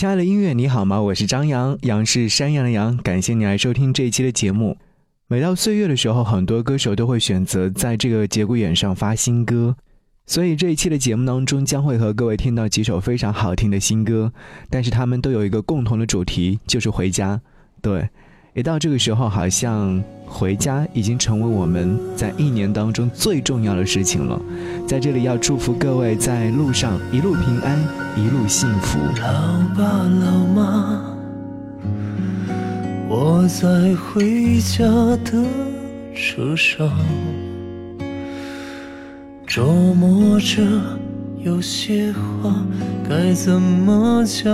[0.00, 0.98] 亲爱的音乐，你好吗？
[0.98, 2.96] 我是张扬，杨是山羊的羊。
[2.96, 4.78] 感谢你来收听这一期的节目。
[5.26, 9.76] 每到岁月的时候，很多歌手都会选择在这个节骨眼上发新歌，
[10.24, 14.32] 所以这一期的节目当中将会和各位听到几首非常好听的新歌。
[14.70, 17.38] 但是他们都有一个共同的主题，就是回家。
[17.82, 18.08] 对，
[18.52, 24.40] 一到这个时候，好像回家已经成为我们在一年当中最重要的事情了。
[24.88, 27.78] 在这里要祝福各位在路上一路平安。
[28.16, 28.98] 一路幸福。
[29.20, 31.00] 老爸老妈，
[33.08, 34.84] 我在回家
[35.24, 35.44] 的
[36.12, 36.90] 车上，
[39.46, 40.60] 琢磨着
[41.38, 42.52] 有些话
[43.08, 44.52] 该怎么讲。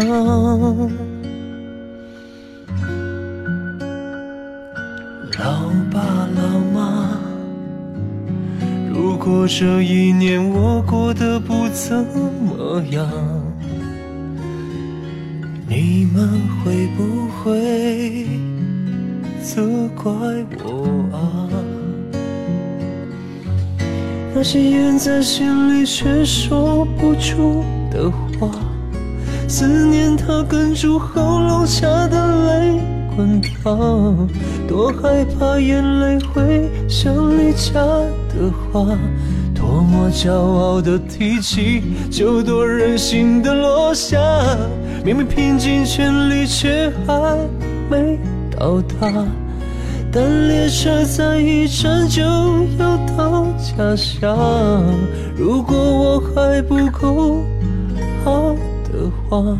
[9.46, 13.06] 这一年我过得不怎么样。
[15.68, 18.26] 你们会不会
[19.42, 19.62] 责
[19.94, 20.12] 怪
[20.64, 21.48] 我啊？
[24.34, 28.50] 那些咽在心里却说不出的话，
[29.48, 32.80] 思念它哽住喉咙下的泪
[33.16, 34.28] 滚烫，
[34.68, 38.86] 多害怕眼泪会像离家的花。
[39.54, 44.18] 多么骄傲的提起，就多任性的落下。
[45.04, 47.38] 明明拼尽全力，却还
[47.90, 48.18] 没
[48.50, 49.24] 到达。
[50.12, 52.22] 但列车在一站就
[52.78, 54.84] 要到家乡。
[55.36, 57.42] 如果我还不够
[58.24, 59.58] 好的话，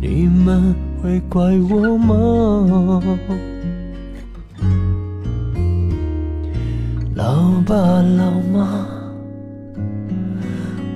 [0.00, 3.02] 你们会怪我吗？
[7.62, 8.86] 老爸老妈。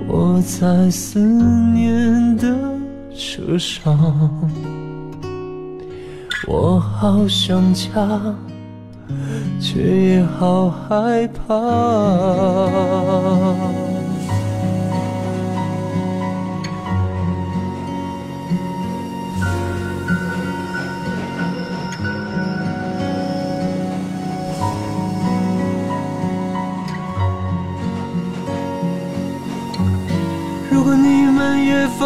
[0.05, 2.53] 我在思念的
[3.15, 3.97] 车上，
[6.45, 8.35] 我好想家，
[9.61, 11.53] 却也好害怕。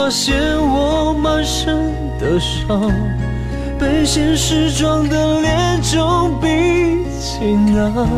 [0.01, 2.91] 发现我满身的伤，
[3.77, 8.09] 被现实撞得脸肿鼻青啊！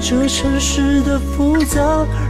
[0.00, 1.80] 这城市的复杂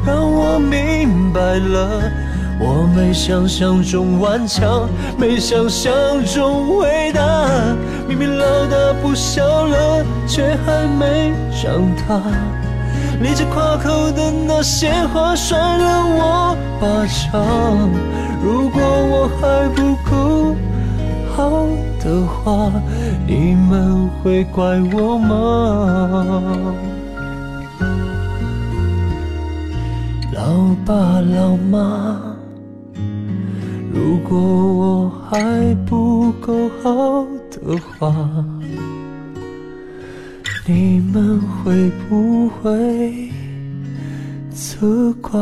[0.07, 2.11] 让我明白了，
[2.59, 4.89] 我没想象中顽强，
[5.19, 5.93] 没想象
[6.25, 7.21] 中伟大。
[8.09, 12.19] 明明老大不小了，却还没长大。
[13.21, 18.20] 立着夸口的那些话，甩了我巴掌。
[18.43, 20.57] 如果我还不够
[21.35, 21.67] 好
[22.03, 22.73] 的话，
[23.27, 26.75] 你们会怪我吗？
[30.33, 32.19] 老爸老妈，
[33.93, 38.15] 如果我还不够好的话，
[40.67, 43.31] 你们会不会
[44.51, 45.39] 责怪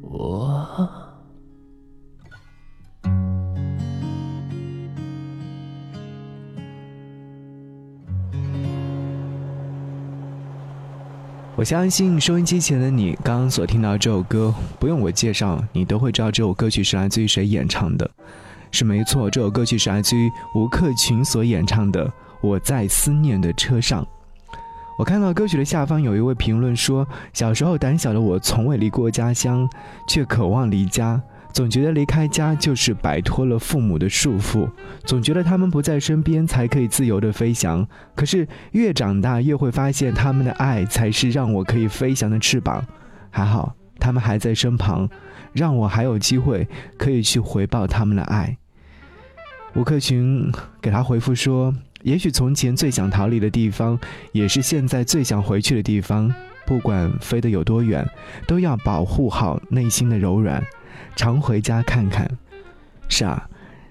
[0.00, 1.05] 我？
[11.56, 18.08] 我相信收音机前的你，刚刚所听到这首歌，不用我介绍，你都会知道这首歌曲是来自于谁演唱的。
[18.70, 22.06] 是没错，这首歌曲是来自于吴克群所演唱的
[22.42, 24.02] 《我在思念的车上》。
[24.98, 29.66] 我看到歌曲的下方有一位评论说：“小时候胆小的我，从未离过家乡，
[30.06, 31.18] 却渴望离家。”
[31.56, 34.68] 总觉得离开家就是摆脱了父母的束缚，
[35.06, 37.88] 总觉得他们不在身边才可以自由的飞翔。
[38.14, 42.84] 可是越长大越会发现，他们的爱才是让我可以飞翔的翅膀。
[43.30, 45.08] 还好他们还在身旁，
[45.54, 46.68] 让我还有机会
[46.98, 48.58] 可以去回报他们的爱。
[49.74, 50.52] 吴克群
[50.82, 51.74] 给他回复说
[52.04, 53.98] ：“也许从前最想逃离的地方，
[54.32, 56.30] 也是现在最想回去的地方。
[56.66, 58.06] 不管飞得有多远，
[58.46, 60.62] 都要保护好内心的柔软。”
[61.16, 62.30] 常回家看看，
[63.08, 63.48] 是啊，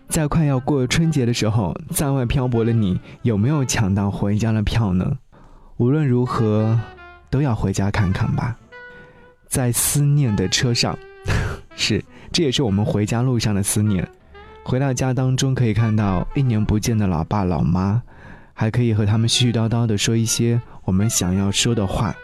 [0.08, 5.18] 在快要过春节的时候，在外漂泊的你有没有抢到回家的票呢？
[5.78, 6.80] 无论如何，
[7.32, 8.56] 都要回家看看吧。
[9.48, 10.98] 在思念的车上，
[11.76, 14.08] 是，这也是我们回家路上的思念。
[14.64, 18.02] 回到家当中，可以看到一年不见的老爸老妈，
[18.54, 22.16] 还可以和他们絮絮叨叨的说一些我们想要说的话。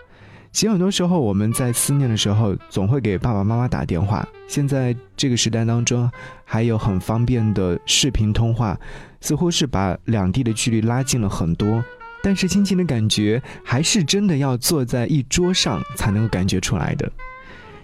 [0.51, 4.27] 其实很多时候我们在思念的时候，总会给爸爸妈妈打电话。
[4.47, 6.11] 现在这个时代当中，
[6.43, 8.77] 还有很方便的视频通话，
[9.21, 11.83] 似乎是把两地的距离拉近了很多。
[12.21, 17.09] 但是亲情的感觉，还是真的要坐在一桌上才能够感觉出来的。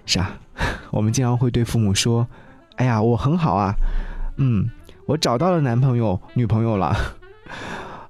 [0.06, 0.38] 是啊，
[0.92, 2.28] 我们经常会对父母说
[2.76, 3.74] ：“哎呀，我很好啊，
[4.36, 4.70] 嗯，
[5.06, 6.96] 我找到了男朋友、女朋友了，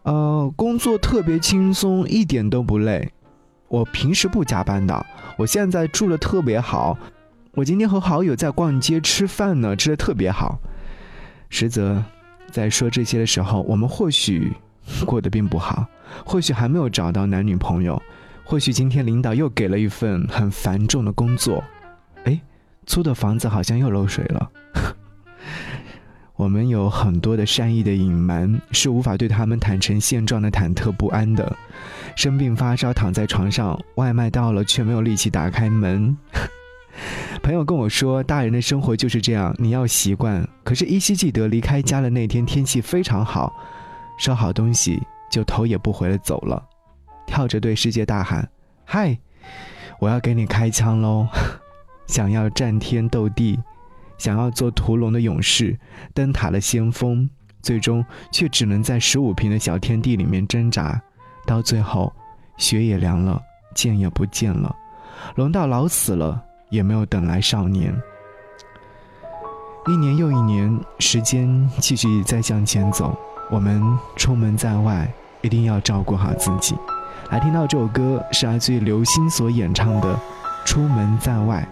[0.01, 3.12] 呃，工作特别轻松，一点都不累。”
[3.67, 5.05] 我平时不加班的，
[5.37, 6.97] 我现在住的特别好，
[7.53, 10.59] 我今天和好友在逛街吃饭呢，吃的特别好。
[11.49, 12.03] 实则，
[12.49, 14.53] 在说这些的时候，我们或许
[15.05, 15.85] 过得并不好，
[16.25, 18.01] 或许还没有找到男女朋友，
[18.45, 21.63] 或许今天领导又给了一份很繁重的工作，
[22.23, 22.39] 哎，
[22.85, 24.49] 租的房子好像又漏水了。
[26.35, 31.57] 我们有很多的善意的隐瞒，是无法对他们坦诚现状的忐忑不安的。
[32.17, 36.17] 生病发烧，躺在床上，外卖到了却没有力气打开门。
[37.43, 40.45] 朋友跟我说，大人的生活就是这样，你要习惯。
[40.63, 43.53] 可是依稀记得离开家的那天，天气非常好，
[44.17, 44.99] 收好东西
[45.29, 46.59] 就头也不回的走了，
[47.27, 48.49] 跳着对世界大喊
[48.83, 49.15] ：“嗨，
[49.99, 51.27] 我要给你开枪喽！”
[52.07, 53.59] 想要战天斗地。
[54.17, 55.77] 想要做屠龙的勇士，
[56.15, 57.29] 灯塔的先锋，
[57.61, 60.99] 最终却只能在十五平的小天地里面挣扎，
[61.47, 62.11] 到最后，
[62.57, 63.41] 雪也凉了，
[63.73, 64.75] 剑也不见了，
[65.35, 67.95] 龙到老死了，也没有等来少年。
[69.88, 73.17] 一年又一年，时间继续在向前走，
[73.49, 73.81] 我们
[74.17, 75.09] 出门在外，
[75.41, 76.75] 一定要照顾好自己。
[77.31, 80.13] 来听到这首歌，是来自于刘星所演唱的
[80.65, 81.65] 《出门在外》。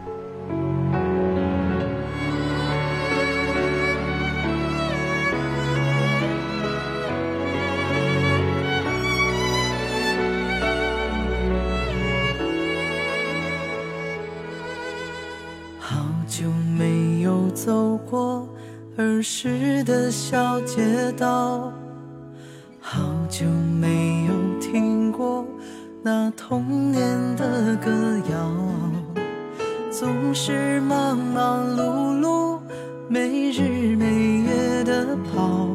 [19.27, 21.73] 时的小街道，
[22.79, 23.43] 好久
[23.81, 25.43] 没有听过
[26.03, 27.01] 那童年
[27.35, 27.91] 的歌
[28.31, 28.51] 谣。
[29.89, 32.59] 总是忙忙碌碌，
[33.09, 35.69] 没日没夜的跑，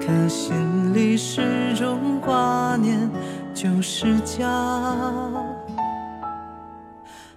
[0.00, 3.08] 可心里始终挂念
[3.54, 4.44] 就是家。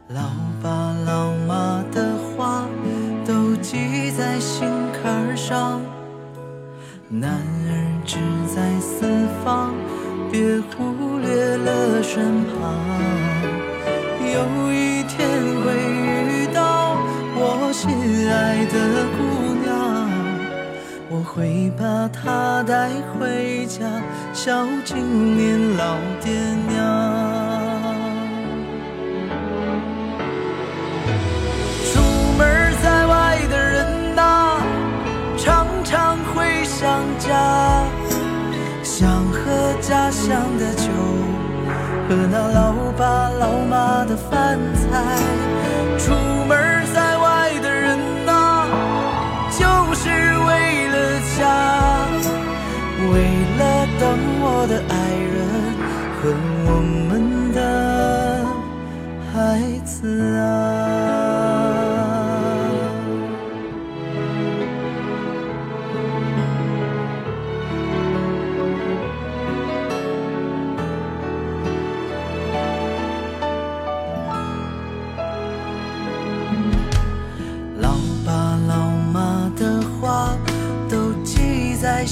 [0.08, 0.24] 老
[0.64, 2.18] 爸老妈的
[7.12, 7.74] 男儿
[8.06, 8.18] 志
[8.54, 9.08] 在四
[9.44, 9.74] 方，
[10.32, 12.78] 别忽略了身旁。
[14.22, 15.28] 有一天
[15.64, 16.96] 会遇到
[17.36, 17.90] 我心
[18.30, 19.18] 爱的姑
[19.66, 20.08] 娘，
[21.10, 23.80] 我会把她带回家，
[24.32, 26.32] 孝敬年老爹
[26.72, 27.49] 娘。
[37.20, 37.84] 家
[38.82, 39.40] 想喝
[39.82, 40.28] 家乡
[40.58, 40.88] 的酒
[42.08, 44.88] 和那老爸老妈的饭菜，
[45.98, 46.14] 出
[46.48, 46.58] 门
[46.94, 48.66] 在外的人呐，
[49.52, 49.60] 就
[49.94, 50.10] 是
[50.48, 50.50] 为
[50.88, 50.96] 了
[51.38, 51.40] 家，
[53.12, 53.14] 为
[53.60, 53.62] 了
[54.00, 54.02] 等
[54.42, 54.92] 我的爱
[55.36, 55.38] 人
[56.16, 56.20] 和
[56.66, 56.68] 我
[57.10, 57.12] 们
[57.54, 57.58] 的
[59.34, 59.38] 孩
[59.86, 59.92] 子
[60.38, 60.69] 啊。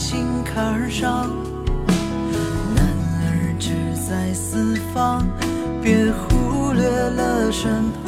[0.10, 1.30] 心坎上，
[2.74, 2.82] 男
[3.26, 3.74] 儿志
[4.10, 5.28] 在四方，
[5.84, 8.07] 别忽略了身旁。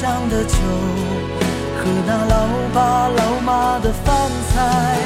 [0.00, 0.56] 上的酒
[1.76, 4.96] 和那老爸老妈的饭菜，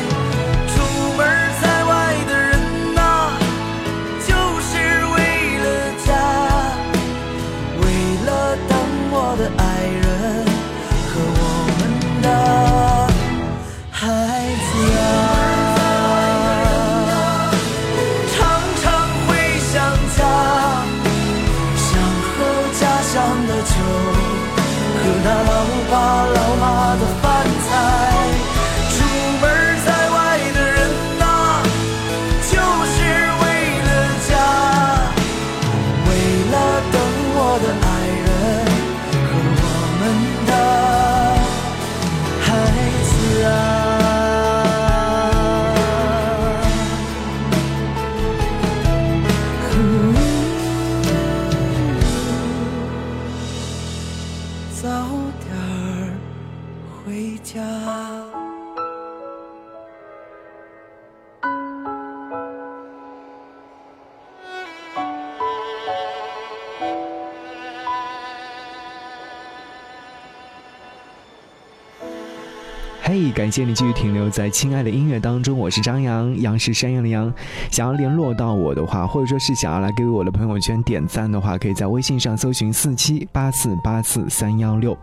[73.44, 77.30] 感谢你继续停留在亲爱的音乐当中，我是张扬，杨是山羊的羊。
[77.70, 84.96] 想要联络到我的话，或者说是想要来给我的朋友圈点赞的话，可以在微信上搜寻四七八四八四三幺六。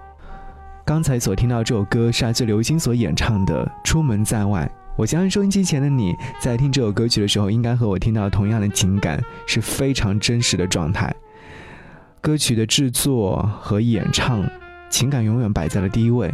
[0.84, 4.68] 刚才所听到这首歌是来自刘星所演唱的《出门在外》。
[4.98, 11.14] 我相信收音机前的你在听这首歌曲的时候，应该和我听到同样的情感，是非常真实的状态。
[12.20, 14.44] 歌曲的制作和演唱，
[14.90, 16.34] 情感永远摆在了第一位。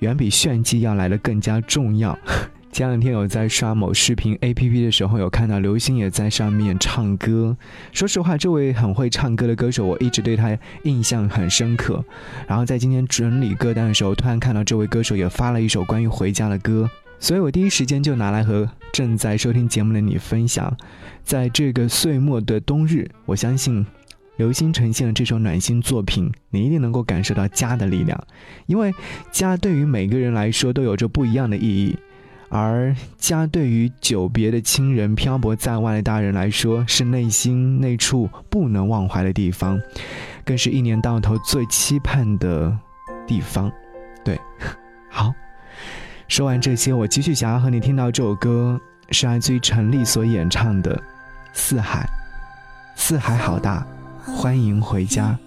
[0.00, 2.18] 远比炫技要来的更加重要。
[2.72, 7.56] 前两天有在刷某视频 APP 的时候，有看到刘星也在上面唱歌。
[7.92, 12.04] 说实话，这位很会唱歌的歌手，我一直对他印象很深刻。
[12.46, 16.88] 然后在今天整理歌单的时候，突然看到这位歌手也发了一首关于回家的歌，
[17.18, 20.72] 所以我第一时间就拿来和正在收听节目的你分享。
[21.24, 23.84] 在这个岁末的冬日，我相信。
[24.40, 28.18] 刘星呈现的这首暖心作品，你一定能够感受到家的力量，
[28.64, 28.90] 因为
[29.30, 31.98] 家对于每个人来说都有着不一样的意义，
[32.48, 39.78] 而家对于久别的亲人、漂泊在外的大人来说，是内心那处不能忘怀的地方，
[40.42, 42.74] 更是一年到头最期盼的
[43.26, 43.70] 地方。
[44.24, 44.40] 对，
[45.10, 45.34] 好，
[46.28, 48.80] 说完这些，我继续想要和你听到这首歌，
[49.10, 50.96] 是来自于陈粒所演唱的
[51.52, 52.08] 《四海》，
[52.98, 53.86] 四海好大。
[54.24, 55.38] 欢迎回家。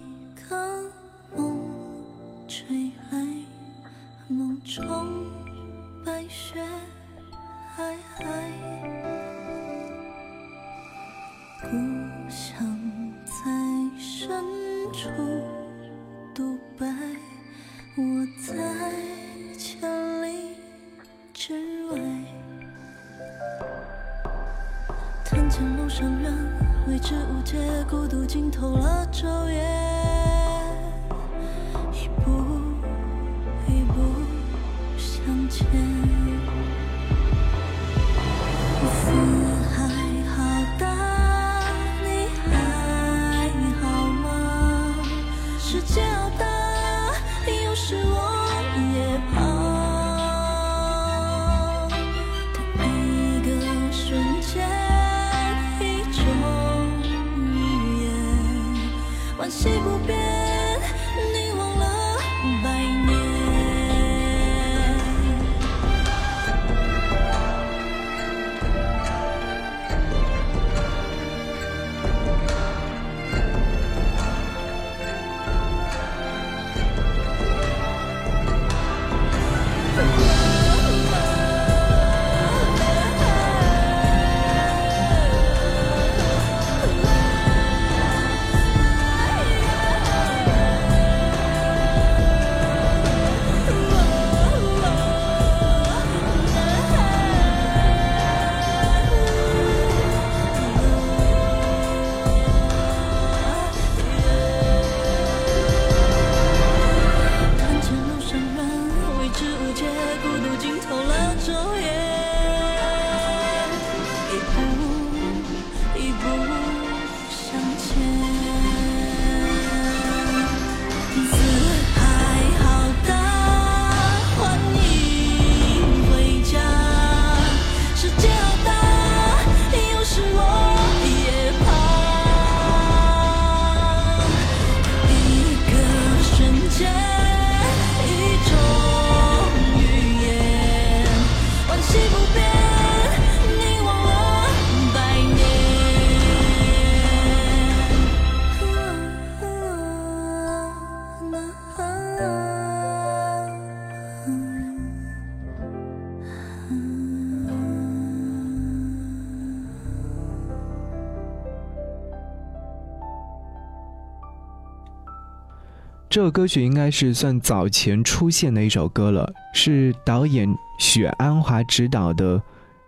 [166.14, 172.40] 这首歌曲应该是算早前出现的一首歌了，是导演许鞍华执导的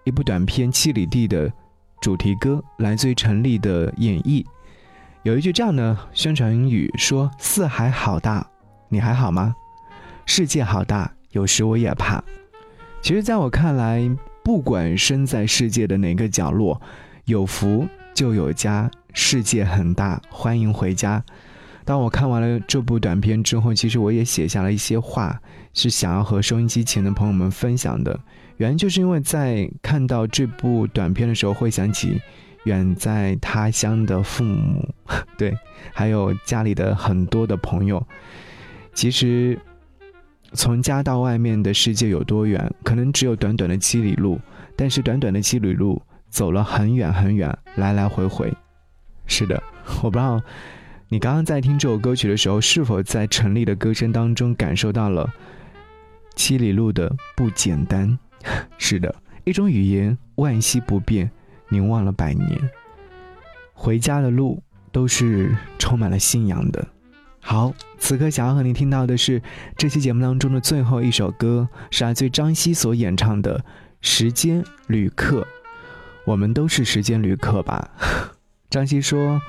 [0.04, 1.52] 一部短片《七里地》的
[2.00, 4.46] 主题歌，来自于陈粒的演绎。
[5.24, 8.46] 有一句这样的宣传语说：“四海好大，
[8.88, 9.56] 你还好吗？
[10.24, 12.22] 世界好大，有时我也怕。”
[13.02, 14.08] 其实，在我看来，
[14.44, 16.80] 不管身在世界的哪个角落，
[17.24, 21.20] 有福就有家，世界很大，欢迎回家。
[21.86, 25.40] 当我看完了这部短片之后，其实我也写下了一些话，
[25.72, 28.20] 是想要和收音机前的朋友们分享的。
[28.58, 32.20] 原因就是因为在看到这部短片的时候，会想起。
[32.64, 34.92] 远在他乡的父母，
[35.38, 35.56] 对，
[35.92, 38.04] 还有家里的很多的朋友。
[38.92, 39.56] 其实，
[40.52, 42.68] 从家到外面的世界有多远？
[42.82, 44.40] 可能只有短短的七里路。
[44.74, 48.52] 但是，短短的七里路走了很远很远，来来回回。
[49.28, 49.62] 是的，
[50.02, 50.42] 我不知道
[51.08, 55.32] 你刚刚在听这首歌曲的时候，是否在陈粒的歌声当中感受到了
[56.34, 58.18] 七里路的不简单。
[58.76, 61.30] 是的，一种语言，万溪不变。
[61.68, 62.70] 凝望了百年，
[63.74, 66.86] 回家的路都是充满了信仰的。
[67.40, 69.42] 好，此刻想要和你听到的是
[69.76, 73.58] 这期节目当中的最后一首歌，是来自张希所演唱的
[74.00, 75.40] 《时间旅客》。
[76.24, 77.90] 我们都是时间旅客吧？
[78.70, 79.42] 张希说：“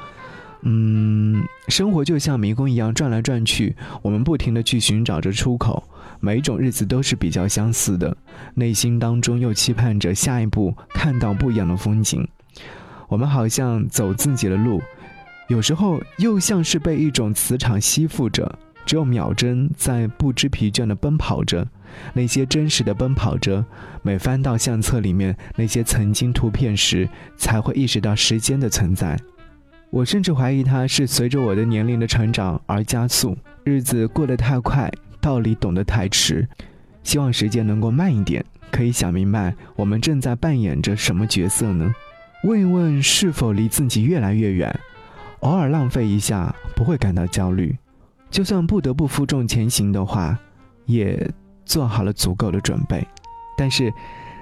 [0.62, 5.84] 嗯，生活就像迷宫一样转来转去，我们不停的去寻找着出口。
[6.20, 8.18] 每一种日子都是比较相似的，
[8.56, 12.28] 内心当中又期盼着下一步看到不一样的风景。
[13.08, 14.82] 我们好像走自己的路，
[15.48, 21.68] 有时候又像是被一种磁场吸附着，只有秒针在不知疲倦的奔跑着。”
[22.14, 23.64] 那些真实的奔跑着，
[24.02, 29.18] 每翻到相册里面那些曾经图片时，才会意识到时间的存在。
[29.90, 34.92] 我甚至怀疑它是随着我的年龄的成长而加速，日子过得太快，
[35.22, 36.48] 道理懂得太迟。
[37.04, 41.94] 希望时间能够慢一点，可以想明白我们正在扮演着什么角色呢？
[42.44, 44.80] 问一问是否离自己越来越远？
[45.40, 47.78] 偶尔浪费一下，不会感到焦虑。
[48.30, 50.38] 就算不得不负重前行的话，
[50.86, 51.30] 也。
[51.68, 53.06] 做好了足够的准备，
[53.58, 53.92] 但是，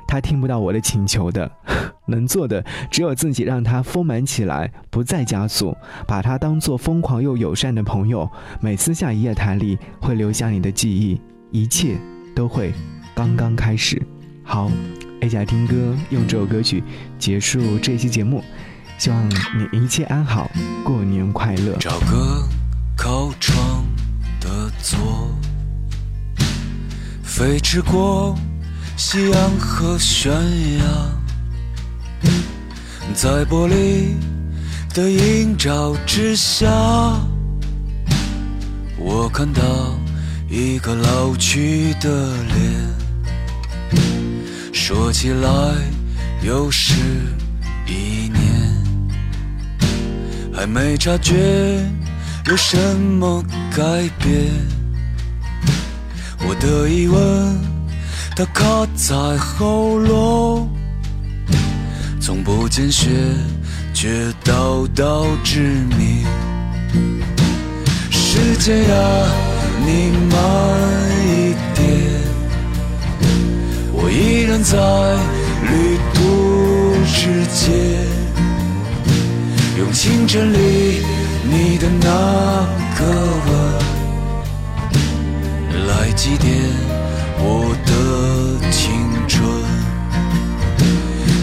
[0.08, 1.52] 他听不到我的请求的，
[2.08, 5.76] 能做的只有自己让他丰满起来，不再加速，
[6.08, 8.30] 把他当做疯狂又友善的朋友，
[8.62, 11.20] 每次下一页台里会留下你的记忆，
[11.52, 11.98] 一切
[12.36, 12.74] 都会
[13.16, 14.02] 刚刚开始。
[14.44, 14.70] 好
[15.22, 15.76] ，A 起来听歌，
[16.12, 16.84] 用这首歌曲
[17.18, 18.44] 结束这期节目，
[18.98, 20.50] 希望你一切安好，
[20.84, 21.76] 过年快乐。
[21.80, 22.48] 找个
[22.96, 23.84] 靠窗
[24.40, 25.30] 的座。
[27.24, 28.34] 飞驰过
[28.98, 30.84] 夕阳和悬崖，
[33.14, 34.16] 在玻璃
[34.94, 36.66] 的映照之下，
[38.98, 39.62] 我看到
[40.50, 42.96] 一个老去的脸。
[44.72, 45.50] 说起来
[46.42, 46.94] 又是
[47.86, 48.84] 一年，
[50.54, 51.84] 还没察觉
[52.48, 53.44] 有什么
[53.76, 54.52] 改变。
[56.48, 57.75] 我的疑问，
[58.38, 60.70] 它卡在喉咙，
[62.20, 63.10] 从不见血，
[63.94, 64.10] 却
[64.44, 65.62] 道道致
[65.98, 66.26] 命。
[68.12, 69.32] 时间啊，
[69.86, 70.36] 你慢
[71.26, 71.86] 一点，
[73.94, 74.76] 我依然在
[75.64, 76.20] 旅途
[77.06, 77.72] 之间，
[79.78, 80.58] 用清晨里
[81.50, 82.06] 你的那
[83.00, 83.06] 个
[83.48, 83.50] 吻。
[85.88, 86.44] 来祭奠
[87.40, 87.92] 我的
[88.72, 89.44] 青春。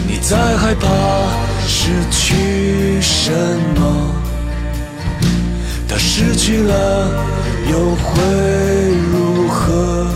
[0.07, 0.87] 你在害怕
[1.67, 3.31] 失去什
[3.75, 3.81] 么？
[5.87, 6.73] 他失去了
[7.69, 8.11] 又会
[9.11, 10.07] 如何？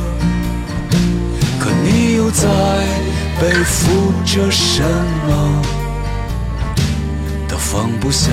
[1.59, 2.47] 可你又在
[3.39, 4.83] 背负着什
[5.27, 5.61] 么？
[7.47, 8.31] 他放不下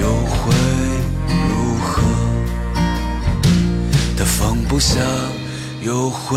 [0.00, 0.52] 又会
[1.48, 2.02] 如何？
[4.16, 4.24] 他？
[4.24, 5.00] 放不下，
[5.80, 6.36] 又会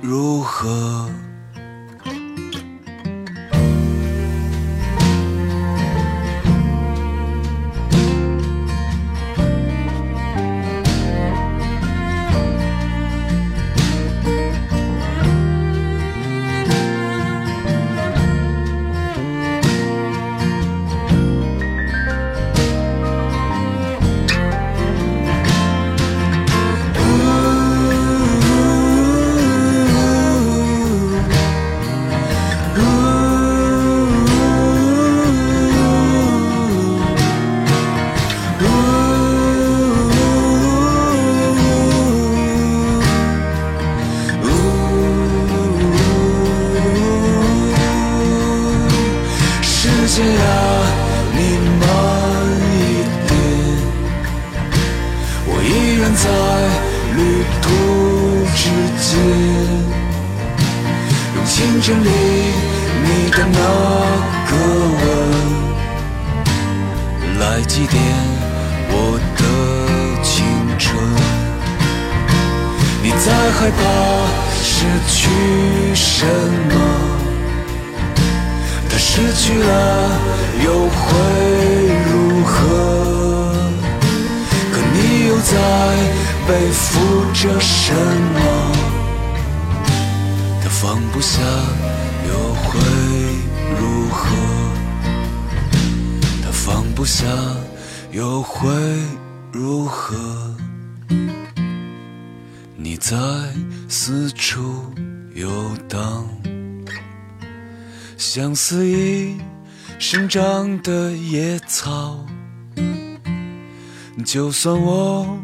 [0.00, 1.25] 如何？
[56.14, 56.28] 在
[57.16, 57.20] 旅
[57.62, 57.64] 途
[58.54, 58.62] 之
[59.00, 59.18] 间，
[61.34, 62.08] 用清晨里
[63.04, 63.58] 你的那
[64.46, 64.50] 个
[65.00, 65.02] 吻
[67.40, 67.94] 来祭奠
[68.88, 68.94] 我
[69.36, 69.40] 的
[70.22, 70.34] 青
[70.78, 70.84] 春。
[73.02, 73.78] 你在害怕
[74.62, 74.74] 失
[75.08, 75.14] 去
[75.94, 76.24] 什
[76.70, 76.74] 么？
[78.88, 79.70] 他失去了
[80.64, 81.04] 又会
[82.10, 82.12] 如
[82.44, 82.95] 何？
[85.48, 85.54] 在
[86.48, 88.38] 背负着什么？
[90.60, 91.40] 他放不下
[92.28, 92.80] 又会
[93.78, 94.26] 如何？
[96.42, 97.24] 他放不下
[98.10, 98.68] 又会
[99.52, 100.16] 如何？
[102.74, 103.16] 你在
[103.88, 104.92] 四处
[105.32, 105.48] 游
[105.88, 106.28] 荡，
[108.18, 109.36] 像肆意
[110.00, 112.26] 生长的野草。
[114.24, 115.38] 就算我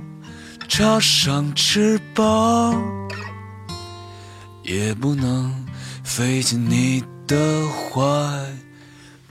[0.69, 2.75] 插上翅膀，
[4.63, 5.55] 也不能
[6.03, 7.37] 飞进你的
[7.69, 8.01] 怀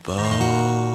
[0.03, 0.90] 抱。